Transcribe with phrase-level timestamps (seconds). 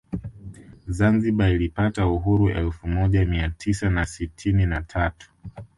[0.89, 5.31] Zanzibar ilipata uhuru elfu moja Mia tisa na sitini na tatu